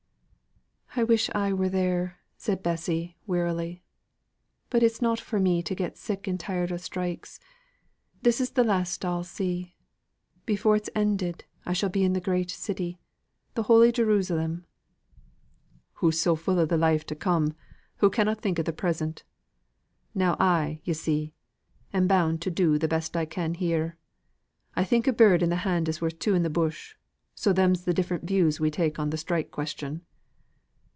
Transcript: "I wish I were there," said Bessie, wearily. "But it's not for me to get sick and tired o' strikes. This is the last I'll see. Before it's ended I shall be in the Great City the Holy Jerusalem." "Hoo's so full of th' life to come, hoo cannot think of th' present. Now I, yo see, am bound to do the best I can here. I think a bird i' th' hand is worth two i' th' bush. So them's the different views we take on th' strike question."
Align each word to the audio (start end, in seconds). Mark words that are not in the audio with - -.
"I 0.93 1.05
wish 1.05 1.29
I 1.33 1.53
were 1.53 1.69
there," 1.69 2.17
said 2.35 2.61
Bessie, 2.61 3.17
wearily. 3.25 3.81
"But 4.69 4.83
it's 4.83 5.01
not 5.01 5.21
for 5.21 5.39
me 5.39 5.63
to 5.63 5.73
get 5.73 5.95
sick 5.97 6.27
and 6.27 6.37
tired 6.37 6.69
o' 6.69 6.75
strikes. 6.75 7.39
This 8.23 8.41
is 8.41 8.49
the 8.51 8.65
last 8.65 9.05
I'll 9.05 9.23
see. 9.23 9.77
Before 10.45 10.75
it's 10.75 10.89
ended 10.93 11.45
I 11.65 11.71
shall 11.71 11.87
be 11.87 12.03
in 12.03 12.11
the 12.11 12.19
Great 12.19 12.51
City 12.51 12.99
the 13.53 13.63
Holy 13.63 13.93
Jerusalem." 13.93 14.65
"Hoo's 16.03 16.19
so 16.19 16.35
full 16.35 16.59
of 16.59 16.67
th' 16.67 16.71
life 16.77 17.05
to 17.05 17.15
come, 17.15 17.55
hoo 17.99 18.09
cannot 18.09 18.41
think 18.41 18.59
of 18.59 18.65
th' 18.65 18.75
present. 18.75 19.23
Now 20.13 20.35
I, 20.41 20.81
yo 20.83 20.91
see, 20.91 21.33
am 21.93 22.05
bound 22.09 22.41
to 22.41 22.51
do 22.51 22.77
the 22.77 22.89
best 22.89 23.15
I 23.15 23.23
can 23.23 23.53
here. 23.53 23.95
I 24.75 24.83
think 24.83 25.07
a 25.07 25.13
bird 25.13 25.41
i' 25.41 25.47
th' 25.47 25.59
hand 25.59 25.87
is 25.87 26.01
worth 26.01 26.19
two 26.19 26.35
i' 26.35 26.39
th' 26.39 26.51
bush. 26.51 26.95
So 27.33 27.53
them's 27.53 27.85
the 27.85 27.93
different 27.93 28.25
views 28.25 28.59
we 28.59 28.69
take 28.69 28.99
on 28.99 29.09
th' 29.09 29.17
strike 29.19 29.51
question." 29.51 30.01